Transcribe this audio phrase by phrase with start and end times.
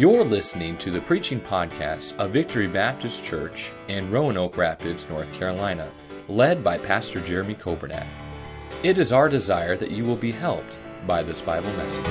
[0.00, 5.92] You're listening to the preaching podcast of Victory Baptist Church in Roanoke Rapids, North Carolina,
[6.26, 8.06] led by Pastor Jeremy Coburnack.
[8.82, 12.02] It is our desire that you will be helped by this Bible message.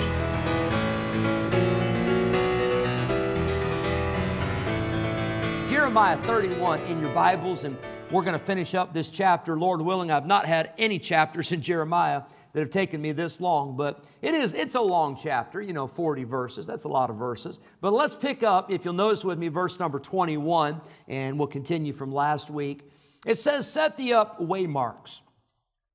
[5.68, 7.76] Jeremiah 31 in your Bibles, and
[8.12, 9.58] we're going to finish up this chapter.
[9.58, 12.22] Lord willing, I've not had any chapters in Jeremiah
[12.54, 15.88] that have taken me this long, but it is, it's a long chapter, you know,
[15.88, 16.66] 40 verses.
[16.66, 17.60] That's a lot of verses.
[17.80, 21.94] But let's pick up, if you'll notice with me, verse number 21, and we'll continue
[21.94, 22.90] from last week.
[23.26, 25.22] It says, Set thee up waymarks,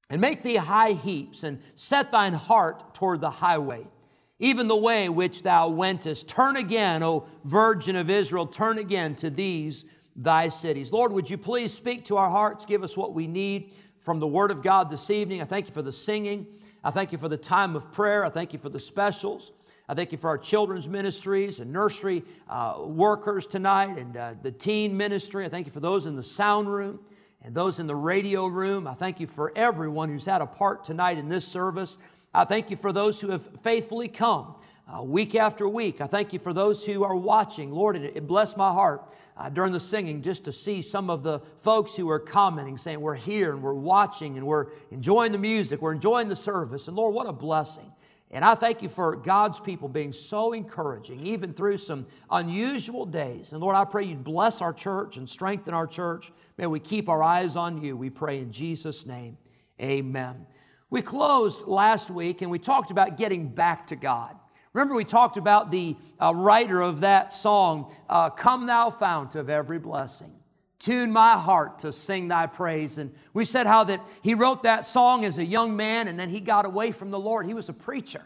[0.08, 3.86] and make thee high heaps, and set thine heart toward the highway,
[4.38, 6.28] even the way which thou wentest.
[6.28, 10.92] Turn again, O Virgin of Israel, turn again to these thy cities.
[10.92, 13.72] Lord, would you please speak to our hearts, give us what we need
[14.04, 15.40] from the Word of God this evening.
[15.40, 16.46] I thank you for the singing.
[16.84, 18.22] I thank you for the time of prayer.
[18.22, 19.52] I thank you for the specials.
[19.88, 24.52] I thank you for our children's ministries and nursery uh, workers tonight and uh, the
[24.52, 25.46] teen ministry.
[25.46, 27.00] I thank you for those in the sound room
[27.42, 28.86] and those in the radio room.
[28.86, 31.96] I thank you for everyone who's had a part tonight in this service.
[32.34, 36.02] I thank you for those who have faithfully come uh, week after week.
[36.02, 37.70] I thank you for those who are watching.
[37.70, 39.02] Lord, it, it blessed my heart
[39.36, 43.00] uh, during the singing just to see some of the folks who were commenting, saying,
[43.00, 46.88] We're here and we're watching and we're enjoying the music, we're enjoying the service.
[46.88, 47.90] And Lord, what a blessing.
[48.30, 53.52] And I thank you for God's people being so encouraging, even through some unusual days.
[53.52, 56.32] And Lord, I pray you'd bless our church and strengthen our church.
[56.58, 57.96] May we keep our eyes on you.
[57.96, 59.38] We pray in Jesus' name.
[59.80, 60.46] Amen.
[60.90, 64.36] We closed last week and we talked about getting back to God.
[64.74, 69.48] Remember, we talked about the uh, writer of that song, uh, Come Thou Fount of
[69.48, 70.32] Every Blessing.
[70.80, 72.98] Tune my heart to sing thy praise.
[72.98, 76.28] And we said how that he wrote that song as a young man and then
[76.28, 77.46] he got away from the Lord.
[77.46, 78.22] He was a preacher.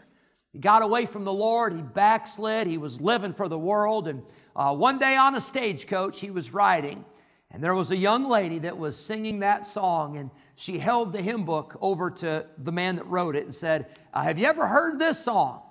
[0.51, 1.71] He got away from the Lord.
[1.71, 2.65] He backslid.
[2.65, 4.07] He was living for the world.
[4.07, 4.23] And
[4.55, 7.05] uh, one day on a stagecoach, he was riding.
[7.51, 10.17] And there was a young lady that was singing that song.
[10.17, 13.85] And she held the hymn book over to the man that wrote it and said,
[14.15, 15.61] uh, Have you ever heard this song?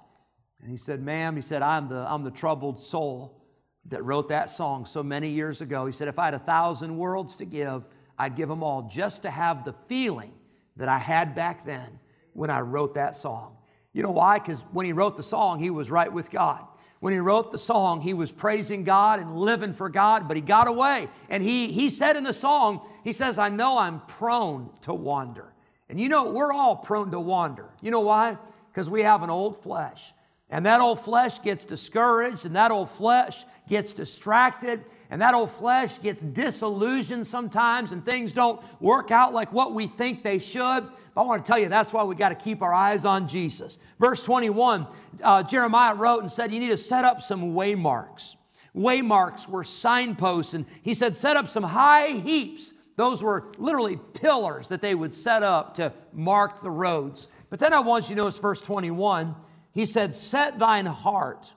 [0.60, 3.42] And he said, Ma'am, he said, I'm the, I'm the troubled soul
[3.86, 5.86] that wrote that song so many years ago.
[5.86, 7.84] He said, If I had a thousand worlds to give,
[8.18, 10.32] I'd give them all just to have the feeling
[10.76, 11.98] that I had back then
[12.32, 13.56] when I wrote that song.
[13.92, 14.38] You know why?
[14.38, 16.64] Because when he wrote the song, he was right with God.
[17.00, 20.40] When he wrote the song, he was praising God and living for God, but he
[20.40, 21.08] got away.
[21.28, 25.52] And he, he said in the song, he says, I know I'm prone to wander.
[25.88, 27.70] And you know, we're all prone to wander.
[27.80, 28.36] You know why?
[28.70, 30.12] Because we have an old flesh.
[30.50, 35.50] And that old flesh gets discouraged, and that old flesh gets distracted, and that old
[35.50, 40.86] flesh gets disillusioned sometimes, and things don't work out like what we think they should.
[41.14, 43.28] But I want to tell you that's why we got to keep our eyes on
[43.28, 43.78] Jesus.
[43.98, 44.86] Verse 21,
[45.22, 48.36] uh, Jeremiah wrote and said, You need to set up some waymarks.
[48.74, 52.72] Waymarks were signposts, and he said, Set up some high heaps.
[52.96, 57.28] Those were literally pillars that they would set up to mark the roads.
[57.50, 59.34] But then I want you to notice verse 21
[59.72, 61.52] he said, Set thine heart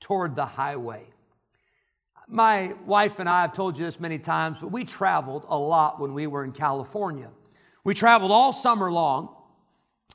[0.00, 1.06] toward the highway.
[2.26, 5.98] My wife and I have told you this many times, but we traveled a lot
[5.98, 7.30] when we were in California.
[7.84, 9.34] We traveled all summer long.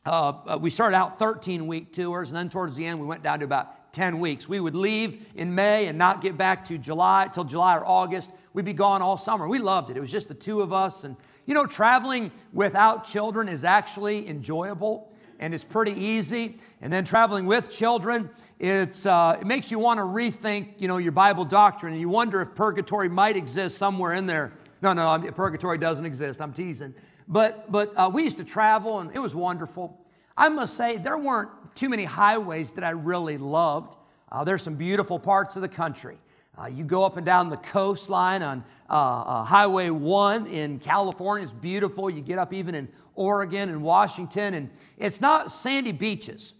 [0.06, 3.24] Uh, uh we started out 13 week tours, and then towards the end, we went
[3.24, 4.50] down to about 10 weeks.
[4.50, 8.32] We would leave in May and not get back to July, till July or August.
[8.54, 9.48] We'd be gone all summer.
[9.48, 9.98] We loved it.
[9.98, 11.04] It was just the two of us.
[11.04, 11.16] And,
[11.46, 16.58] you know, traveling without children is actually enjoyable and it's pretty easy.
[16.82, 18.30] And then traveling with children,
[18.60, 22.10] it's, uh, it makes you want to rethink, you know, your Bible doctrine, and you
[22.10, 24.54] wonder if purgatory might exist somewhere in there.
[24.82, 26.42] No, no, purgatory doesn't exist.
[26.42, 26.94] I'm teasing.
[27.28, 30.00] But, but uh, we used to travel, and it was wonderful.
[30.36, 33.96] I must say, there weren't too many highways that I really loved.
[34.32, 36.18] Uh, there's some beautiful parts of the country.
[36.56, 41.44] Uh, you go up and down the coastline on uh, uh, Highway 1 in California.
[41.44, 42.10] It's beautiful.
[42.12, 46.54] You get up even in Oregon and Washington, and it's not sandy beaches.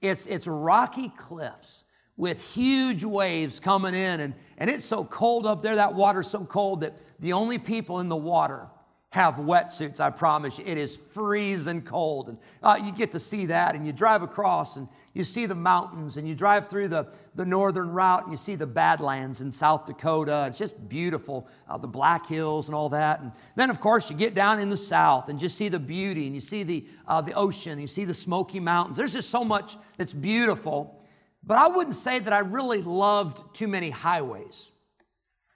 [0.00, 1.84] It's, it's rocky cliffs
[2.16, 5.76] with huge waves coming in, and, and it's so cold up there.
[5.76, 8.68] That water's so cold that the only people in the water
[9.10, 10.64] have wetsuits, I promise you.
[10.66, 12.28] It is freezing cold.
[12.28, 15.54] And uh, you get to see that, and you drive across, and you see the
[15.54, 19.50] mountains, and you drive through the, the northern route, and you see the Badlands in
[19.52, 20.46] South Dakota.
[20.48, 23.20] It's just beautiful, uh, the Black Hills and all that.
[23.20, 26.26] And then, of course, you get down in the south and just see the beauty,
[26.26, 28.96] and you see the, uh, the ocean, and you see the Smoky Mountains.
[28.96, 31.00] There's just so much that's beautiful.
[31.42, 34.72] But I wouldn't say that I really loved too many highways,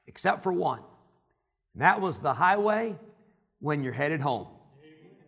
[0.06, 0.81] except for one.
[1.75, 2.96] And that was the highway
[3.60, 4.48] when you're headed home.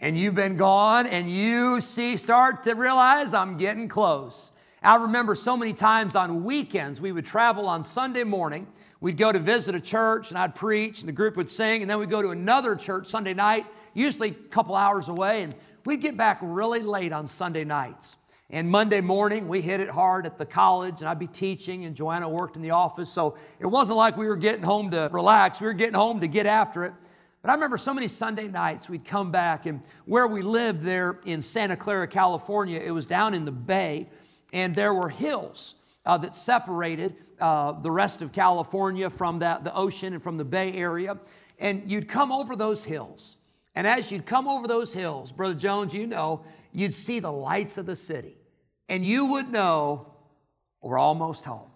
[0.00, 4.52] And you've been gone and you see, start to realize I'm getting close.
[4.82, 8.66] I remember so many times on weekends, we would travel on Sunday morning.
[9.00, 11.90] We'd go to visit a church and I'd preach and the group would sing, and
[11.90, 13.64] then we'd go to another church Sunday night,
[13.94, 18.16] usually a couple hours away, and we'd get back really late on Sunday nights.
[18.50, 21.96] And Monday morning, we hit it hard at the college, and I'd be teaching, and
[21.96, 23.08] Joanna worked in the office.
[23.08, 26.28] So it wasn't like we were getting home to relax, we were getting home to
[26.28, 26.92] get after it.
[27.42, 31.18] But I remember so many Sunday nights we'd come back, and where we lived there
[31.24, 34.08] in Santa Clara, California, it was down in the bay
[34.52, 39.74] and there were hills uh, that separated uh, the rest of California from that, the
[39.74, 41.18] ocean and from the Bay Area.
[41.58, 43.36] And you'd come over those hills.
[43.74, 47.78] And as you'd come over those hills, Brother Jones, you know, you'd see the lights
[47.78, 48.36] of the city.
[48.88, 50.12] And you would know
[50.82, 51.70] we're almost home.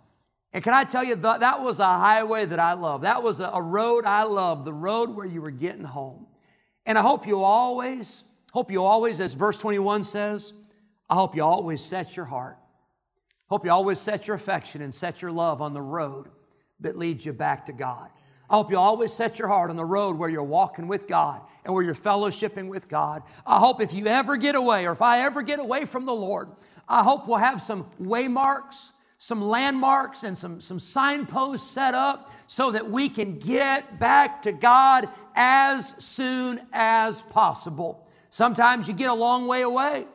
[0.56, 3.02] And can I tell you, that, that was a highway that I love.
[3.02, 6.26] That was a, a road I loved, the road where you were getting home.
[6.86, 10.54] And I hope you always, hope you always, as verse 21 says,
[11.10, 12.56] I hope you always set your heart
[13.48, 16.28] Hope you always set your affection and set your love on the road
[16.80, 18.10] that leads you back to God.
[18.50, 21.40] I hope you always set your heart on the road where you're walking with God
[21.64, 23.22] and where you're fellowshipping with God.
[23.46, 26.14] I hope if you ever get away or if I ever get away from the
[26.14, 26.48] Lord,
[26.88, 32.72] I hope we'll have some waymarks, some landmarks, and some, some signposts set up so
[32.72, 38.06] that we can get back to God as soon as possible.
[38.30, 40.06] Sometimes you get a long way away,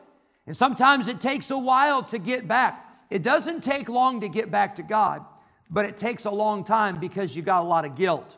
[0.46, 2.88] and sometimes it takes a while to get back.
[3.10, 5.24] It doesn't take long to get back to God,
[5.68, 8.36] but it takes a long time because you got a lot of guilt.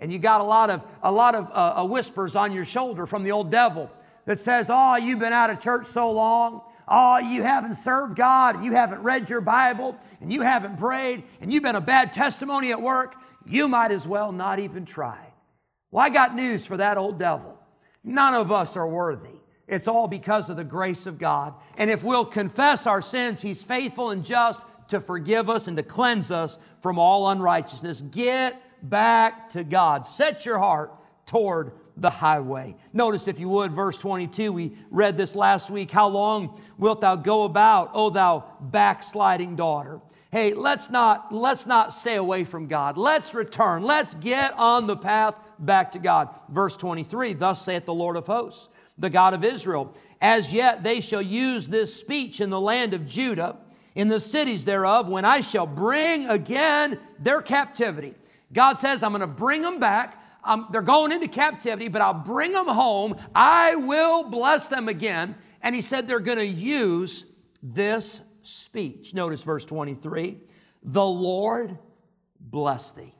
[0.00, 3.06] And you got a lot of, a lot of uh, uh, whispers on your shoulder
[3.06, 3.90] from the old devil
[4.24, 6.62] that says, Oh, you've been out of church so long.
[6.90, 8.64] Oh, you haven't served God.
[8.64, 9.96] You haven't read your Bible.
[10.20, 11.22] And you haven't prayed.
[11.40, 13.14] And you've been a bad testimony at work.
[13.46, 15.18] You might as well not even try.
[15.92, 17.58] Well, I got news for that old devil.
[18.02, 19.38] None of us are worthy.
[19.68, 21.54] It's all because of the grace of God.
[21.76, 25.84] And if we'll confess our sins, He's faithful and just to forgive us and to
[25.84, 28.02] cleanse us from all unrighteousness.
[28.02, 30.06] Get back to God.
[30.06, 30.92] Set your heart
[31.26, 32.74] toward the highway.
[32.92, 34.52] Notice, if you would, verse 22.
[34.52, 35.90] We read this last week.
[35.90, 40.00] How long wilt thou go about, O thou backsliding daughter?
[40.32, 42.96] Hey, let's not, let's not stay away from God.
[42.96, 43.82] Let's return.
[43.82, 46.28] Let's get on the path back to God.
[46.48, 48.68] Verse 23 Thus saith the Lord of hosts
[49.00, 49.94] the God of Israel.
[50.20, 53.56] As yet they shall use this speech in the land of Judah,
[53.94, 58.14] in the cities thereof, when I shall bring again their captivity.
[58.52, 60.19] God says, I'm going to bring them back.
[60.42, 63.16] Um, they're going into captivity, but I'll bring them home.
[63.34, 65.36] I will bless them again.
[65.62, 67.26] And he said they're going to use
[67.62, 69.14] this speech.
[69.14, 70.38] Notice verse 23
[70.82, 71.78] The Lord
[72.40, 73.14] bless thee.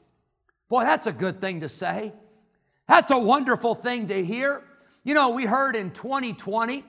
[0.69, 2.13] Boy, that's a good thing to say.
[2.87, 4.63] That's a wonderful thing to hear.
[5.03, 6.83] You know, we heard in 2020,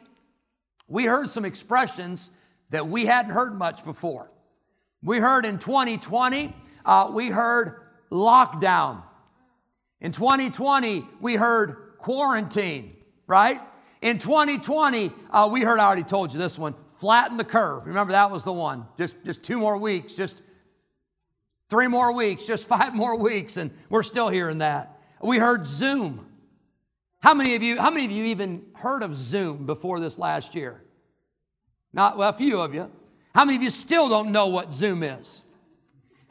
[0.87, 2.31] we heard some expressions
[2.71, 4.31] that we hadn't heard much before.
[5.03, 6.55] We heard in 2020,
[6.85, 7.81] uh, we heard
[8.11, 9.03] lockdown.
[10.03, 12.97] In 2020, we heard quarantine,
[13.29, 13.61] right?
[14.03, 17.87] In 2020, uh, we heard, I already told you this one, flatten the curve.
[17.87, 18.85] Remember, that was the one.
[18.99, 20.43] Just, just two more weeks, just
[21.71, 24.99] three more weeks, just five more weeks, and we're still hearing that.
[25.23, 26.27] We heard Zoom.
[27.21, 30.57] How many of you, how many of you even heard of Zoom before this last
[30.57, 30.83] year?
[31.93, 32.91] Not, well, a few of you.
[33.37, 35.45] How many of you still don't know what Zoom is?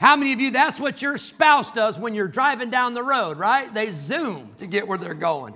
[0.01, 3.37] How many of you, that's what your spouse does when you're driving down the road,
[3.37, 3.71] right?
[3.71, 5.53] They Zoom to get where they're going.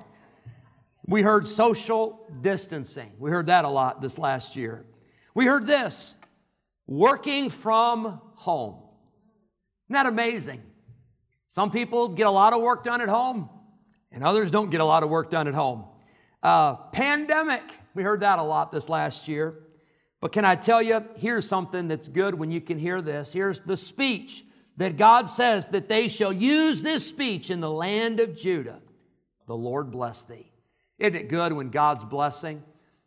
[1.07, 3.11] We heard social distancing.
[3.17, 4.85] We heard that a lot this last year.
[5.33, 6.15] We heard this
[6.85, 8.83] working from home.
[9.87, 10.61] Isn't that amazing?
[11.47, 13.49] Some people get a lot of work done at home
[14.11, 15.85] and others don't get a lot of work done at home.
[16.43, 17.63] Uh, pandemic,
[17.95, 19.64] we heard that a lot this last year.
[20.25, 23.31] But can I tell you, here's something that's good when you can hear this.
[23.31, 24.43] Here's the speech
[24.77, 28.81] that God says that they shall use this speech in the land of Judah.
[29.45, 30.51] The Lord bless thee.
[30.97, 32.63] Isn't it good when God's blessing?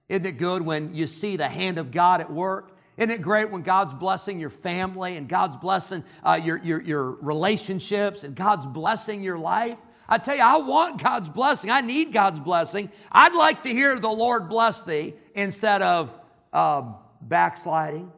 [0.09, 2.79] Isn't it good when you see the hand of God at work?
[2.97, 7.11] Isn't it great when God's blessing your family and God's blessing uh, your, your, your
[7.21, 9.79] relationships and God's blessing your life?
[10.09, 11.69] I tell you, I want God's blessing.
[11.69, 12.93] I need God's blessing.
[13.11, 16.17] I'd like to hear the Lord bless thee instead of
[16.53, 18.13] um, backsliding,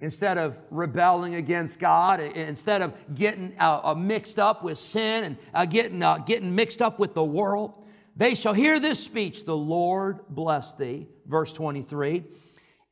[0.00, 5.36] instead of rebelling against God, instead of getting uh, uh, mixed up with sin and
[5.54, 7.72] uh, getting, uh, getting mixed up with the world.
[8.16, 11.08] They shall hear this speech, the Lord bless thee.
[11.26, 12.24] Verse 23.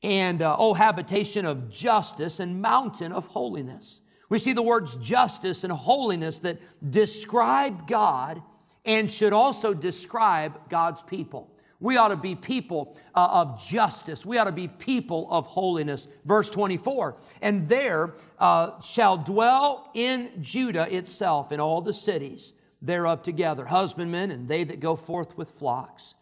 [0.02, 4.00] And, uh, O habitation of justice and mountain of holiness.
[4.28, 6.58] We see the words justice and holiness that
[6.90, 8.42] describe God
[8.84, 11.50] and should also describe God's people.
[11.82, 14.24] We ought to be people uh, of justice.
[14.24, 16.06] We ought to be people of holiness.
[16.24, 23.22] Verse 24, and there uh, shall dwell in Judah itself, in all the cities thereof
[23.22, 26.14] together, husbandmen and they that go forth with flocks.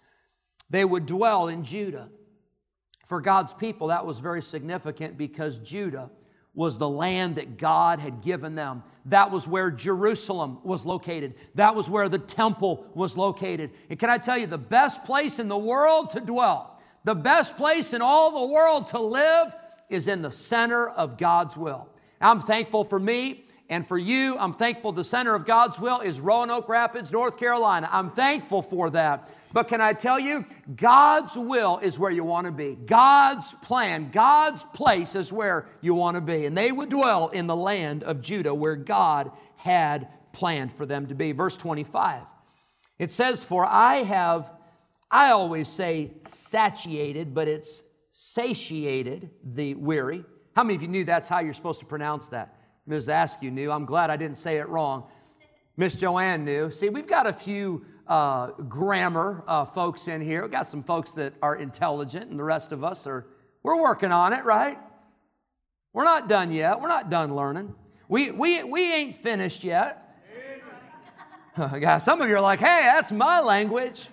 [0.71, 2.09] They would dwell in Judah.
[3.07, 6.11] For God's people, that was very significant because Judah
[6.54, 8.83] was the land that God had given them.
[9.07, 11.35] That was where Jerusalem was located.
[11.54, 13.71] That was where the temple was located.
[13.88, 17.57] And can I tell you, the best place in the world to dwell, the best
[17.57, 19.54] place in all the world to live
[19.88, 21.88] is in the center of God's will.
[22.21, 24.37] I'm thankful for me and for you.
[24.38, 27.88] I'm thankful the center of God's will is Roanoke Rapids, North Carolina.
[27.90, 29.28] I'm thankful for that.
[29.52, 30.45] But can I tell you,
[30.76, 32.76] God's will is where you want to be.
[32.76, 36.47] God's plan, God's place is where you want to be.
[36.47, 41.09] And they would dwell in the land of Judah where God had planned for them
[41.09, 41.33] to be.
[41.33, 42.23] Verse 25,
[42.99, 44.50] it says, For I have,
[45.11, 50.25] I always say satiated, but it's satiated the weary.
[50.54, 52.57] How many of you knew that's how you're supposed to pronounce that?
[52.87, 53.09] Ms.
[53.09, 53.71] Askew knew.
[53.71, 55.04] I'm glad I didn't say it wrong.
[55.76, 56.71] Miss Joanne knew.
[56.71, 60.43] See, we've got a few uh, grammar uh, folks in here.
[60.43, 63.25] We've got some folks that are intelligent, and the rest of us are,
[63.62, 64.79] we're working on it, right?
[65.93, 66.81] We're not done yet.
[66.81, 67.73] We're not done learning.
[68.09, 70.19] We, we, we ain't finished yet.
[71.57, 74.09] yeah, some of you are like, hey, that's my language.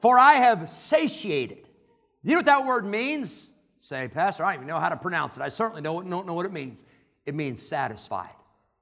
[0.00, 1.68] For I have satiated.
[2.24, 3.52] You know what that word means?
[3.78, 5.42] Say, Pastor, I don't even know how to pronounce it.
[5.42, 6.84] I certainly don't, don't know what it means.
[7.24, 8.34] It means satisfied.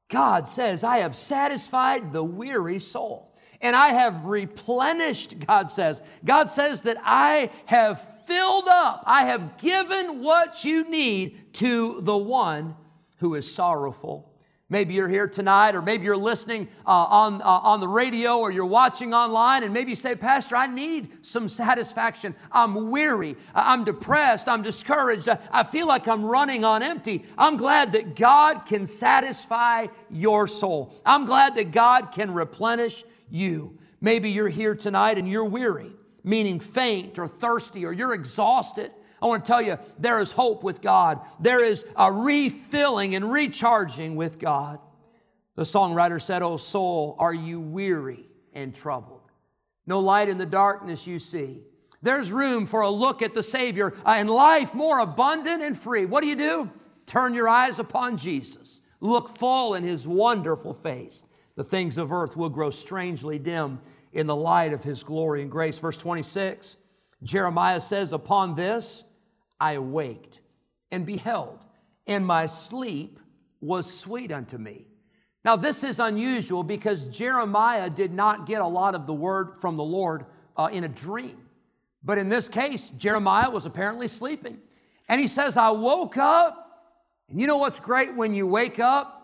[0.09, 3.36] God says, I have satisfied the weary soul
[3.67, 6.01] and I have replenished, God says.
[6.25, 12.17] God says that I have filled up, I have given what you need to the
[12.17, 12.77] one
[13.17, 14.33] who is sorrowful.
[14.69, 18.53] Maybe you're here tonight, or maybe you're listening uh, on, uh, on the radio, or
[18.53, 22.37] you're watching online, and maybe you say, Pastor, I need some satisfaction.
[22.53, 23.37] I'm weary.
[23.53, 24.49] I'm depressed.
[24.49, 25.29] I'm discouraged.
[25.29, 27.25] I feel like I'm running on empty.
[27.37, 30.95] I'm glad that God can satisfy your soul.
[31.05, 33.79] I'm glad that God can replenish you.
[34.01, 35.93] Maybe you're here tonight and you're weary,
[36.23, 38.91] meaning faint or thirsty, or you're exhausted.
[39.21, 41.21] I want to tell you, there is hope with God.
[41.41, 44.79] There is a refilling and recharging with God.
[45.55, 49.23] The songwriter said, Oh, soul, are you weary and troubled?
[49.87, 51.63] No light in the darkness you see.
[52.03, 56.05] There's room for a look at the Savior and life more abundant and free.
[56.05, 56.71] What do you do?
[57.07, 58.83] Turn your eyes upon Jesus.
[59.01, 61.25] Look full in his wonderful face
[61.57, 63.81] the things of earth will grow strangely dim
[64.13, 65.79] in the light of his glory and grace.
[65.79, 66.77] Verse 26,
[67.23, 69.05] Jeremiah says, Upon this
[69.59, 70.41] I awaked
[70.91, 71.67] and beheld,
[72.07, 73.19] and my sleep
[73.61, 74.87] was sweet unto me.
[75.45, 79.77] Now, this is unusual because Jeremiah did not get a lot of the word from
[79.77, 81.39] the Lord uh, in a dream.
[82.03, 84.59] But in this case, Jeremiah was apparently sleeping.
[85.09, 86.67] And he says, I woke up,
[87.29, 89.16] and you know what's great when you wake up?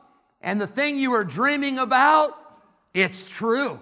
[0.43, 2.37] And the thing you were dreaming about,
[2.95, 3.81] it's true.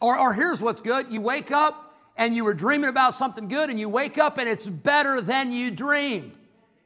[0.00, 3.70] Or, or here's what's good you wake up and you were dreaming about something good,
[3.70, 6.32] and you wake up and it's better than you dreamed.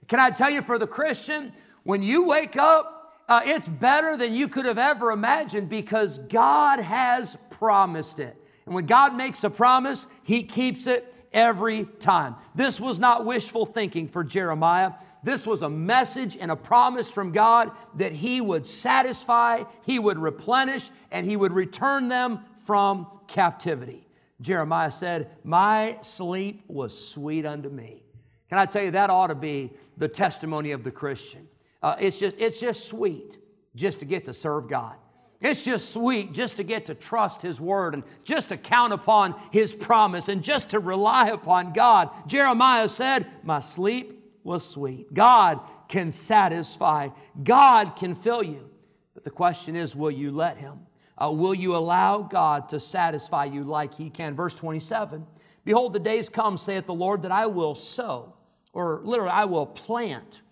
[0.06, 4.32] Can I tell you for the Christian, when you wake up, uh, it's better than
[4.32, 8.36] you could have ever imagined because God has promised it.
[8.66, 12.36] And when God makes a promise, He keeps it every time.
[12.54, 14.92] This was not wishful thinking for Jeremiah.
[15.24, 20.18] This was a message and a promise from God that He would satisfy, He would
[20.18, 24.06] replenish, and He would return them from captivity.
[24.42, 28.02] Jeremiah said, My sleep was sweet unto me.
[28.50, 31.48] Can I tell you, that ought to be the testimony of the Christian.
[31.82, 33.38] Uh, it's, just, it's just sweet
[33.74, 34.96] just to get to serve God.
[35.40, 39.34] It's just sweet just to get to trust His word and just to count upon
[39.52, 42.10] His promise and just to rely upon God.
[42.26, 45.12] Jeremiah said, My sleep was sweet.
[45.12, 47.08] God can satisfy,
[47.42, 48.70] God can fill you.
[49.14, 50.80] But the question is, will you let Him?
[51.16, 54.34] Uh, will you allow God to satisfy you like He can?
[54.34, 55.26] Verse 27
[55.64, 58.34] Behold, the days come, saith the Lord, that I will sow,
[58.72, 60.42] or literally, I will plant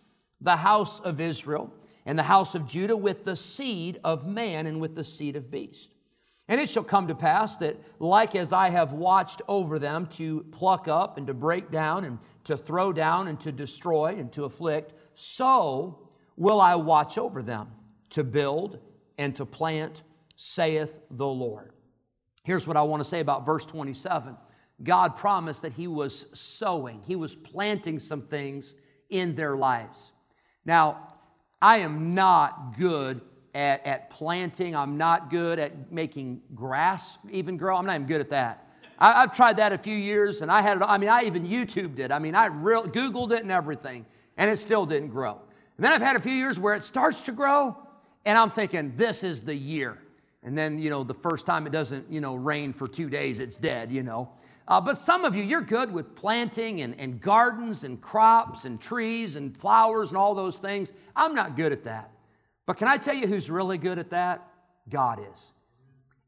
[0.41, 1.73] the house of Israel
[2.07, 5.51] and the house of Judah with the seed of man and with the seed of
[5.51, 5.95] beast.
[6.49, 10.45] And it shall come to pass that, like as I have watched over them to
[10.51, 14.45] pluck up and to break down and to throw down and to destroy and to
[14.45, 17.69] afflict, so will I watch over them
[18.11, 18.81] to build
[19.19, 20.03] and to plant,
[20.37, 21.73] saith the Lord.
[22.45, 24.37] Here's what I want to say about verse 27.
[24.83, 28.75] God promised that He was sowing, He was planting some things
[29.11, 30.13] in their lives.
[30.65, 31.09] Now,
[31.61, 33.21] I am not good
[33.55, 37.77] at, at planting, I'm not good at making grass even grow.
[37.77, 38.69] I'm not even good at that.
[38.99, 40.85] I, have tried that a few years, and I had it.
[40.87, 42.13] I mean, I even YouTubed it.
[42.13, 44.07] I mean, I real, Googled it and everything,
[44.37, 45.41] and it still didn't grow.
[45.77, 47.77] And then I've had a few years where it starts to grow,
[48.25, 49.99] and I'm thinking, this is the year.
[50.45, 53.41] And then, you know, the first time it doesn't, you know, rain for two days,
[53.41, 54.31] it's dead, you know.
[54.69, 58.81] Uh, but some of you, you're good with planting and, and gardens and crops and
[58.81, 60.93] trees and flowers and all those things.
[61.17, 62.11] I'm not good at that.
[62.67, 64.47] But can I tell you who's really good at that?
[64.89, 65.53] God is.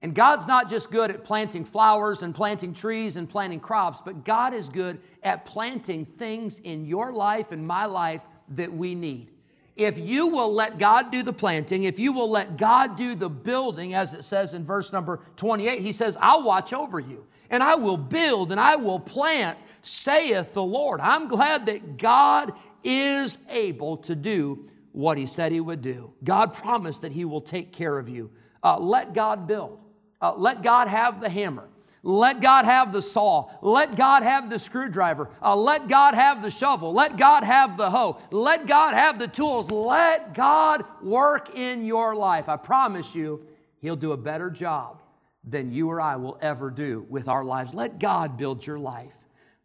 [0.03, 4.25] And God's not just good at planting flowers and planting trees and planting crops, but
[4.25, 9.31] God is good at planting things in your life and my life that we need.
[9.77, 13.31] If you will let God do the planting, if you will let God do the
[13.31, 17.63] building, as it says in verse number 28, He says, I'll watch over you and
[17.63, 21.01] I will build and I will plant, saith the Lord.
[21.01, 26.15] I'm glad that God is able to do what He said He would do.
[26.23, 28.31] God promised that He will take care of you.
[28.63, 29.81] Uh, let God build,
[30.21, 31.69] uh, let God have the hammer.
[32.07, 33.49] Let God have the saw.
[33.63, 35.31] Let God have the screwdriver.
[35.43, 36.93] Uh, let God have the shovel.
[36.93, 38.19] Let God have the hoe.
[38.31, 39.71] Let God have the tools.
[39.71, 42.51] Let God work in your life.
[42.51, 43.47] I promise you,
[43.81, 45.03] He'll do a better job
[45.43, 47.73] than you or I will ever do with our lives.
[47.73, 49.17] Let God build your life.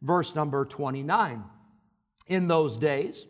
[0.02, 1.44] Verse number 29.
[2.28, 3.26] In those days,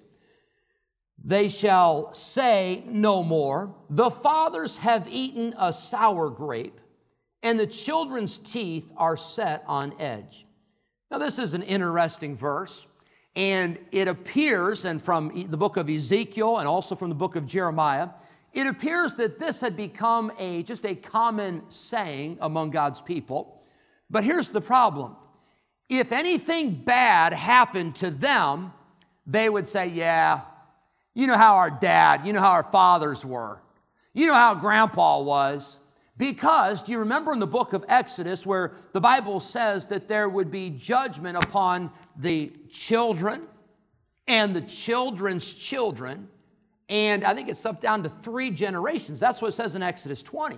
[1.24, 6.80] they shall say no more, The fathers have eaten a sour grape
[7.44, 10.46] and the children's teeth are set on edge.
[11.10, 12.86] Now, this is an interesting verse,
[13.36, 17.46] and it appears, and from the book of Ezekiel and also from the book of
[17.46, 18.10] Jeremiah,
[18.54, 23.62] it appears that this had become a just a common saying among God's people.
[24.10, 25.16] But here's the problem.
[25.88, 28.74] If anything bad happened to them,
[29.26, 30.42] they would say, Yeah,
[31.14, 33.62] you know how our dad, you know how our fathers were,
[34.14, 35.78] you know how grandpa was.
[36.18, 40.28] Because, do you remember in the book of Exodus where the Bible says that there
[40.28, 43.44] would be judgment upon the children
[44.28, 46.28] and the children's children?
[46.90, 49.22] And I think it's up down to three generations.
[49.22, 50.58] That's what it says in Exodus 20.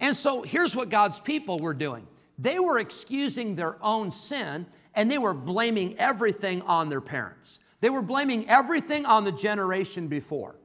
[0.00, 2.06] And so here's what God's people were doing
[2.38, 7.60] they were excusing their own sin and they were blaming everything on their parents.
[7.86, 10.56] They were blaming everything on the generation before.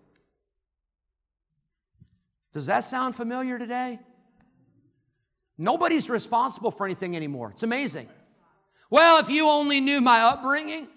[2.52, 4.00] Does that sound familiar today?
[5.56, 7.52] Nobody's responsible for anything anymore.
[7.52, 8.10] It's amazing.
[8.90, 10.88] Well, if you only knew my upbringing,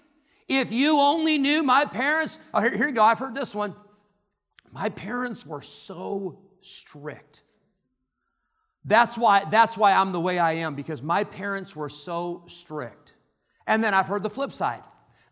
[0.47, 3.75] if you only knew my parents, oh, here, here you go, I've heard this one.
[4.71, 7.43] My parents were so strict.
[8.83, 13.13] That's why, that's why I'm the way I am, because my parents were so strict.
[13.67, 14.81] And then I've heard the flip side.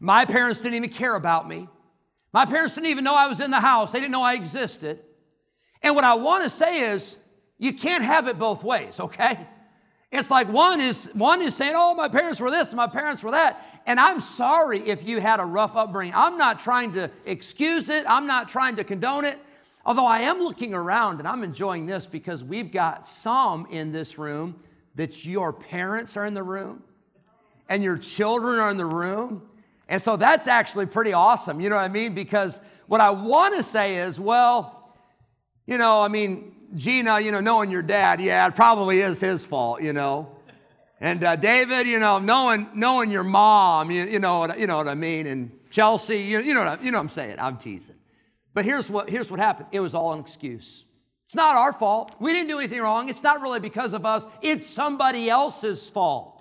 [0.03, 1.69] My parents didn't even care about me.
[2.33, 3.93] My parents didn't even know I was in the house.
[3.93, 4.99] They didn't know I existed.
[5.81, 7.15] And what I want to say is,
[7.57, 9.47] you can't have it both ways, okay?
[10.11, 13.23] It's like one is one is saying, "Oh, my parents were this, and my parents
[13.23, 16.13] were that." And I'm sorry if you had a rough upbringing.
[16.15, 18.03] I'm not trying to excuse it.
[18.05, 19.39] I'm not trying to condone it.
[19.85, 24.17] Although I am looking around and I'm enjoying this because we've got some in this
[24.17, 24.59] room
[24.95, 26.83] that your parents are in the room
[27.69, 29.43] and your children are in the room.
[29.93, 31.62] And so that's actually pretty awesome.
[31.62, 32.15] You know what I mean?
[32.15, 34.91] Because what I want to say is, well,
[35.67, 39.45] you know, I mean, Gina, you know, knowing your dad, yeah, it probably is his
[39.45, 40.36] fault, you know.
[40.99, 44.77] And uh, David, you know, knowing knowing your mom, you, you know what you know
[44.77, 45.27] what I mean.
[45.27, 47.36] And Chelsea, you, you know what, you know what I'm saying.
[47.38, 47.97] I'm teasing.
[48.56, 49.67] But here's what here's what happened.
[49.71, 50.86] It was all an excuse.
[51.25, 52.15] It's not our fault.
[52.19, 53.10] We didn't do anything wrong.
[53.10, 54.25] It's not really because of us.
[54.41, 56.33] It's somebody else's fault.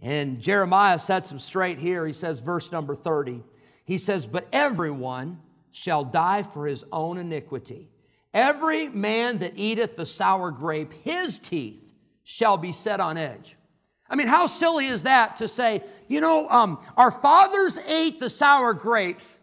[0.00, 2.06] And Jeremiah sets him straight here.
[2.06, 3.42] He says, verse number 30.
[3.84, 5.40] He says, But everyone
[5.72, 7.88] shall die for his own iniquity.
[8.32, 13.56] Every man that eateth the sour grape, his teeth shall be set on edge.
[14.10, 18.30] I mean, how silly is that to say, you know, um, our fathers ate the
[18.30, 19.40] sour grapes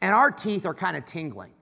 [0.00, 1.52] and our teeth are kind of tingling?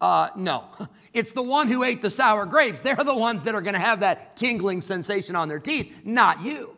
[0.00, 0.64] Uh, no,
[1.12, 2.82] it's the one who ate the sour grapes.
[2.82, 6.42] They're the ones that are going to have that tingling sensation on their teeth, not
[6.42, 6.77] you.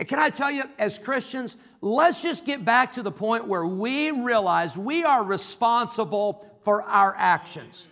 [0.00, 3.66] And can I tell you, as Christians, let's just get back to the point where
[3.66, 7.86] we realize we are responsible for our actions.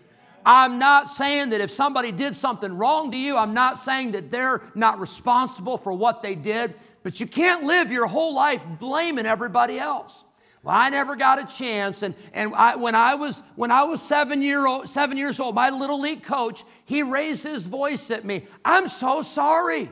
[0.47, 4.31] I'm not saying that if somebody did something wrong to you, I'm not saying that
[4.31, 9.27] they're not responsible for what they did, but you can't live your whole life blaming
[9.27, 10.25] everybody else.
[10.63, 14.01] Well, I never got a chance, and, and I, when I was when I was
[14.01, 18.25] seven year old, seven years old, my little league coach he raised his voice at
[18.25, 18.47] me.
[18.65, 19.91] I'm so sorry,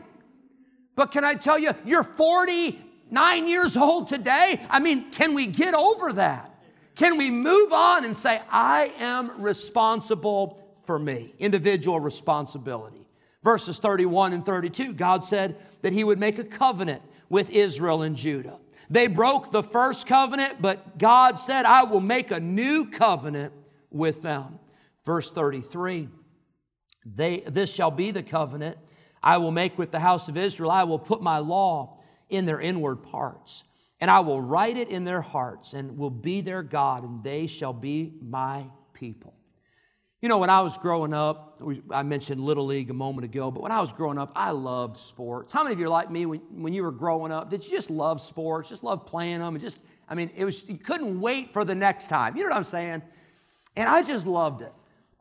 [0.97, 4.61] but can I tell you, you're 49 years old today.
[4.69, 6.53] I mean, can we get over that?
[6.97, 11.35] Can we move on and say, I am responsible for me?
[11.39, 13.07] Individual responsibility.
[13.45, 18.17] Verses 31 and 32, God said that he would make a covenant with Israel and
[18.17, 18.59] Judah.
[18.89, 23.53] They broke the first covenant, but God said, I will make a new covenant
[23.91, 24.59] with them.
[25.05, 26.09] Verse 33
[27.05, 28.79] they, This shall be the covenant
[29.27, 30.71] I will make with the house of Israel.
[30.71, 33.65] I will put my law in their inward parts,
[34.01, 37.49] and I will write it in their hearts, and will be their God, and they
[37.49, 39.35] shall be my people.
[40.23, 41.61] You know, when I was growing up,
[41.91, 44.97] I mentioned Little League a moment ago, but when I was growing up, I loved
[44.97, 45.53] sports.
[45.53, 47.51] How many of you are like me when, when you were growing up?
[47.51, 49.57] Did you just love sports, just love playing them?
[49.57, 52.37] And just, I mean, it was, you couldn't wait for the next time.
[52.37, 53.03] You know what I'm saying?
[53.75, 54.73] And I just loved it.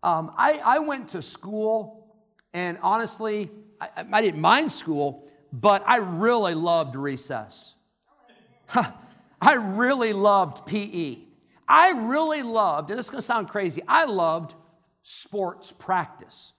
[0.04, 2.16] Um, I, I went to school,
[2.54, 7.76] and honestly, I, I didn't mind school, but I really loved recess.
[9.42, 11.18] I really loved PE.
[11.68, 14.56] I really loved, and this is gonna sound crazy, I loved
[15.02, 16.54] sports practice.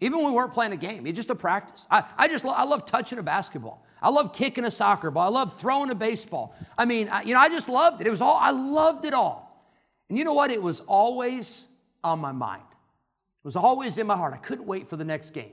[0.00, 1.86] Even when we weren't playing a game, it's just a practice.
[1.90, 3.84] I, I just lo- I love touching a basketball.
[4.02, 5.26] I love kicking a soccer ball.
[5.26, 6.54] I love throwing a baseball.
[6.76, 8.06] I mean, I, you know, I just loved it.
[8.06, 9.66] It was all, I loved it all.
[10.08, 10.50] And you know what?
[10.50, 11.68] It was always
[12.02, 12.64] on my mind.
[12.70, 14.34] It was always in my heart.
[14.34, 15.52] I couldn't wait for the next game.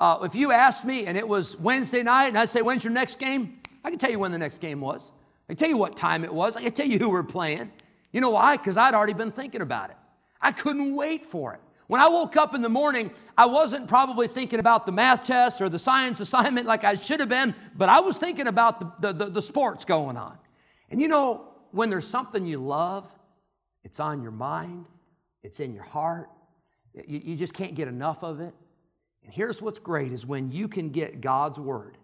[0.00, 2.92] Uh, if you asked me and it was Wednesday night and I'd say, when's your
[2.92, 3.60] next game?
[3.84, 5.12] I can tell you when the next game was.
[5.46, 6.56] I can tell you what time it was.
[6.56, 7.70] I can tell you who we're playing.
[8.12, 8.56] You know why?
[8.56, 9.96] Because I'd already been thinking about it.
[10.40, 11.60] I couldn't wait for it.
[11.86, 15.60] When I woke up in the morning, I wasn't probably thinking about the math test
[15.60, 19.12] or the science assignment like I should have been, but I was thinking about the,
[19.12, 20.38] the, the, the sports going on.
[20.88, 23.10] And you know, when there's something you love,
[23.82, 24.86] it's on your mind,
[25.42, 26.30] it's in your heart,
[26.94, 28.54] you, you just can't get enough of it.
[29.24, 31.98] And here's what's great is when you can get God's word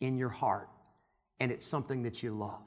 [0.00, 0.68] in your heart
[1.40, 2.62] and it's something that you love.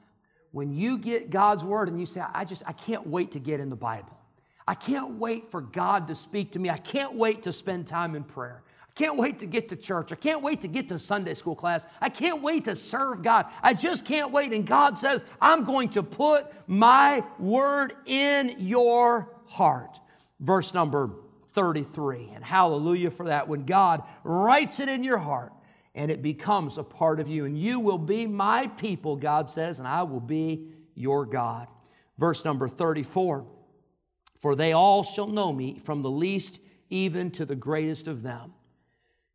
[0.50, 3.60] When you get God's word and you say, I just, I can't wait to get
[3.60, 4.18] in the Bible.
[4.66, 6.70] I can't wait for God to speak to me.
[6.70, 8.62] I can't wait to spend time in prayer.
[8.82, 10.12] I can't wait to get to church.
[10.12, 11.86] I can't wait to get to Sunday school class.
[12.00, 13.46] I can't wait to serve God.
[13.62, 14.52] I just can't wait.
[14.52, 19.98] And God says, I'm going to put my word in your heart.
[20.40, 21.10] Verse number
[21.52, 22.30] 33.
[22.34, 23.48] And hallelujah for that.
[23.48, 25.52] When God writes it in your heart
[25.94, 29.78] and it becomes a part of you, and you will be my people, God says,
[29.78, 31.68] and I will be your God.
[32.18, 33.46] Verse number 34.
[34.38, 36.60] For they all shall know me, from the least
[36.90, 38.52] even to the greatest of them.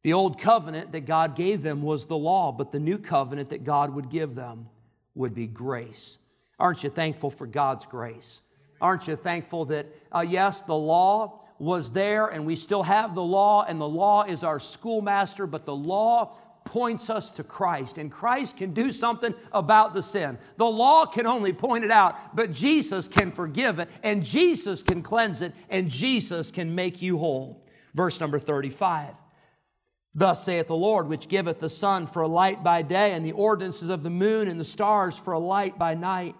[0.03, 3.63] The old covenant that God gave them was the law, but the new covenant that
[3.63, 4.67] God would give them
[5.15, 6.17] would be grace.
[6.60, 8.41] Aren't you thankful for God's grace?
[8.80, 13.24] Aren't you thankful that, uh, yes, the law was there and we still have the
[13.24, 18.12] law, and the law is our schoolmaster, but the law points us to Christ, and
[18.12, 20.38] Christ can do something about the sin.
[20.58, 25.02] The law can only point it out, but Jesus can forgive it, and Jesus can
[25.02, 27.65] cleanse it, and Jesus can make you whole.
[27.93, 29.13] Verse number 35.
[30.13, 33.32] Thus saith the Lord, which giveth the sun for a light by day, and the
[33.32, 36.36] ordinances of the moon and the stars for a light by night,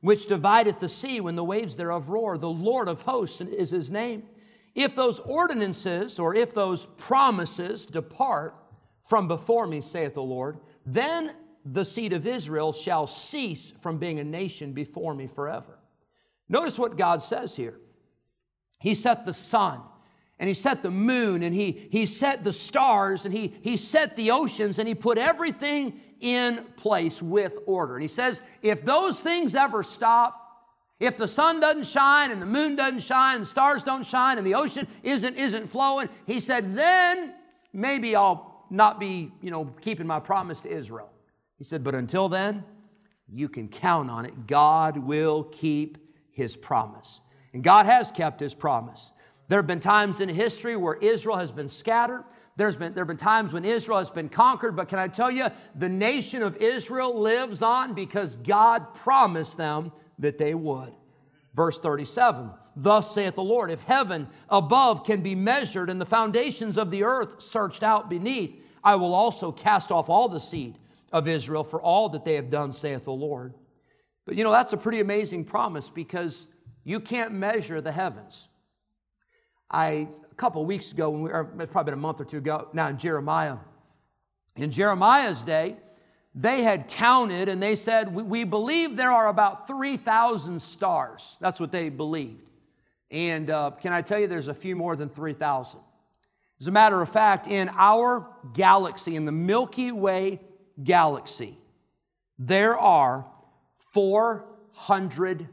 [0.00, 2.38] which divideth the sea when the waves thereof roar.
[2.38, 4.22] The Lord of hosts is his name.
[4.74, 8.56] If those ordinances or if those promises depart,
[9.04, 10.58] from before me, saith the Lord.
[10.84, 11.32] Then
[11.64, 15.78] the seed of Israel shall cease from being a nation before me forever.
[16.48, 17.78] Notice what God says here.
[18.80, 19.80] He set the sun
[20.38, 24.16] and he set the moon and he, he set the stars and he, he set
[24.16, 27.94] the oceans and he put everything in place with order.
[27.94, 30.43] And he says, if those things ever stop,
[31.00, 34.46] if the sun doesn't shine and the moon doesn't shine and stars don't shine and
[34.46, 37.34] the ocean isn't, isn't flowing, he said, then
[37.72, 41.10] maybe I'll not be, you know, keeping my promise to Israel.
[41.58, 42.64] He said, but until then,
[43.32, 44.46] you can count on it.
[44.46, 45.98] God will keep
[46.30, 47.20] his promise.
[47.52, 49.12] And God has kept his promise.
[49.48, 52.24] There have been times in history where Israel has been scattered.
[52.56, 55.30] There's been, there have been times when Israel has been conquered, but can I tell
[55.30, 60.92] you, the nation of Israel lives on because God promised them that they would.
[61.54, 66.76] Verse 37 Thus saith the Lord, if heaven above can be measured and the foundations
[66.76, 70.78] of the earth searched out beneath, I will also cast off all the seed
[71.12, 73.54] of Israel for all that they have done, saith the Lord.
[74.26, 76.48] But you know, that's a pretty amazing promise because
[76.82, 78.48] you can't measure the heavens.
[79.70, 82.68] I, a couple weeks ago, when we, or probably been a month or two ago
[82.72, 83.56] now in Jeremiah,
[84.56, 85.76] in Jeremiah's day,
[86.34, 91.36] they had counted and they said, We, we believe there are about 3,000 stars.
[91.40, 92.50] That's what they believed.
[93.10, 95.80] And uh, can I tell you, there's a few more than 3,000.
[96.60, 100.40] As a matter of fact, in our galaxy, in the Milky Way
[100.82, 101.58] galaxy,
[102.38, 103.26] there are
[103.92, 105.48] 400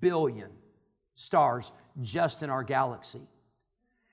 [0.00, 0.50] billion
[1.14, 3.20] stars just in our galaxy.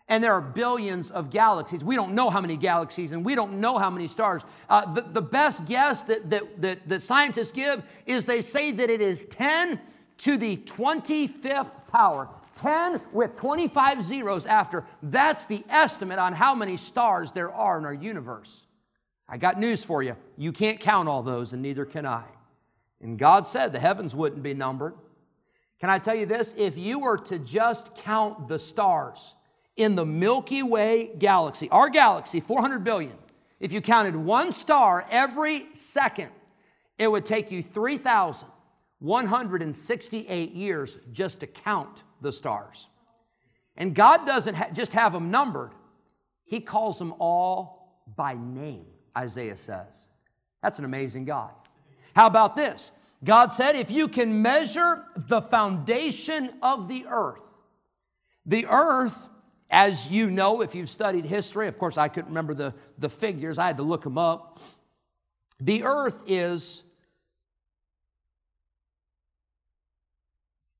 [0.09, 1.83] And there are billions of galaxies.
[1.83, 4.41] We don't know how many galaxies and we don't know how many stars.
[4.67, 8.89] Uh, the, the best guess that, that, that, that scientists give is they say that
[8.89, 9.79] it is 10
[10.17, 12.27] to the 25th power.
[12.55, 14.83] 10 with 25 zeros after.
[15.03, 18.63] That's the estimate on how many stars there are in our universe.
[19.29, 20.15] I got news for you.
[20.37, 22.23] You can't count all those, and neither can I.
[22.99, 24.95] And God said the heavens wouldn't be numbered.
[25.79, 26.53] Can I tell you this?
[26.57, 29.35] If you were to just count the stars
[29.79, 33.13] in the Milky Way galaxy, our galaxy, 400 billion,
[33.59, 36.29] if you counted one star every second,
[36.97, 42.89] it would take you 3,168 years just to count the stars.
[43.77, 45.71] And God doesn't ha- just have them numbered,
[46.43, 48.85] He calls them all by name,
[49.17, 50.09] Isaiah says.
[50.61, 51.51] That's an amazing God.
[52.13, 52.91] How about this?
[53.23, 57.57] God said, if you can measure the foundation of the earth,
[58.45, 59.29] the earth,
[59.69, 63.58] as you know, if you've studied history, of course, I couldn't remember the, the figures,
[63.58, 64.60] I had to look them up.
[65.60, 66.84] The earth is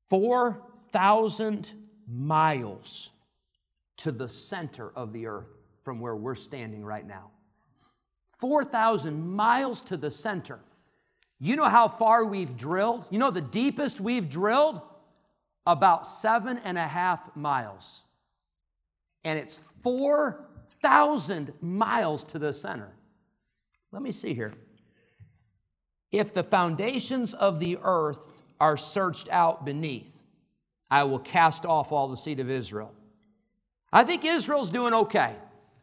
[0.10, 1.72] 4,000
[2.08, 3.12] miles
[3.98, 5.50] to the center of the earth
[5.84, 7.32] from where we're standing right now.
[8.40, 10.60] 4,000 miles to the center.
[11.40, 13.08] You know how far we've drilled?
[13.10, 14.82] You know the deepest we've drilled?
[15.66, 18.04] About seven and a half miles.
[19.24, 22.92] And it's 4,000 miles to the center.
[23.92, 24.54] Let me see here.
[26.12, 28.22] If the foundations of the earth
[28.60, 30.22] are searched out beneath,
[30.90, 32.94] I will cast off all the seed of Israel.
[33.92, 35.36] I think Israel's doing okay.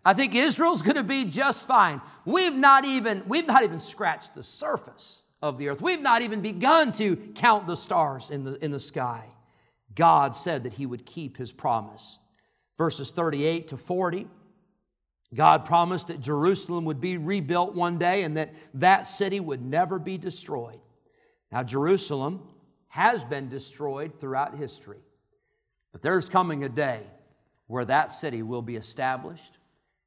[0.05, 2.01] I think Israel's going to be just fine.
[2.25, 5.83] We've not even we've not even scratched the surface of the earth.
[5.83, 9.25] We've not even begun to count the stars in the, in the sky.
[9.95, 12.19] God said that He would keep His promise.
[12.79, 14.27] Verses 38 to 40,
[15.35, 19.99] God promised that Jerusalem would be rebuilt one day and that that city would never
[19.99, 20.81] be destroyed.
[21.51, 22.43] Now, Jerusalem
[22.89, 25.01] has been destroyed throughout history,
[25.93, 27.01] but there's coming a day
[27.67, 29.59] where that city will be established.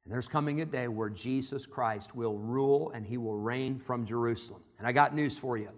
[0.04, 4.06] And there's coming a day where Jesus Christ will rule and he will reign from
[4.06, 4.62] Jerusalem.
[4.78, 5.68] And I got news for you.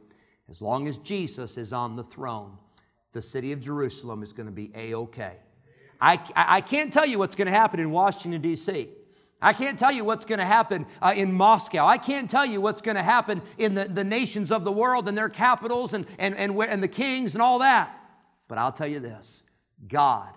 [0.49, 2.57] As long as Jesus is on the throne,
[3.13, 5.33] the city of Jerusalem is going to be A OK.
[6.03, 8.88] I, I can't tell you what's going to happen in Washington, D.C.
[9.41, 11.87] I can't tell you what's going to happen uh, in Moscow.
[11.87, 15.09] I can't tell you what's going to happen in the, the nations of the world
[15.09, 17.97] and their capitals and, and, and, and the kings and all that.
[18.49, 19.45] But I'll tell you this
[19.87, 20.29] God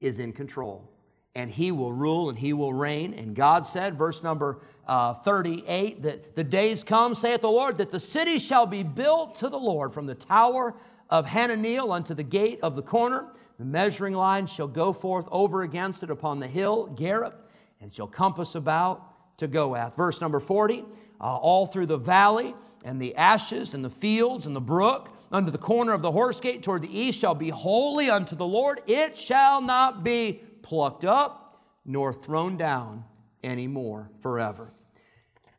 [0.00, 0.90] is in control
[1.34, 3.12] and he will rule and he will reign.
[3.12, 7.90] And God said, verse number uh, 38, that the days come, saith the Lord, that
[7.90, 10.74] the city shall be built to the Lord from the tower
[11.10, 13.26] of Hananeel unto the gate of the corner.
[13.60, 17.34] The measuring line shall go forth over against it upon the hill, Gareb,
[17.82, 19.94] and shall compass about to Goath.
[19.94, 20.82] Verse number 40,
[21.20, 22.54] uh, all through the valley
[22.86, 26.40] and the ashes and the fields and the brook, under the corner of the horse
[26.40, 28.80] gate toward the east shall be holy unto the Lord.
[28.86, 33.04] It shall not be plucked up nor thrown down
[33.44, 34.70] anymore forever.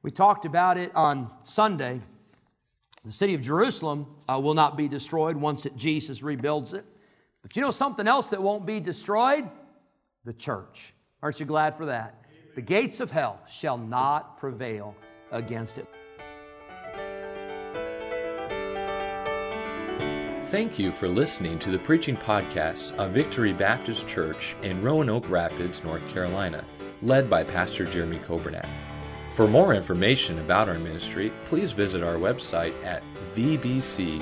[0.01, 2.01] We talked about it on Sunday.
[3.05, 6.83] The city of Jerusalem uh, will not be destroyed once that Jesus rebuilds it.
[7.41, 9.49] But you know something else that won't be destroyed?
[10.25, 10.93] The church.
[11.23, 12.23] Aren't you glad for that?
[12.55, 14.95] The gates of hell shall not prevail
[15.31, 15.87] against it.
[20.51, 25.81] Thank you for listening to the preaching podcast of Victory Baptist Church in Roanoke Rapids,
[25.81, 26.65] North Carolina,
[27.01, 28.67] led by Pastor Jeremy Coburnett.
[29.33, 33.01] For more information about our ministry, please visit our website at
[33.33, 34.21] vbcrr.org.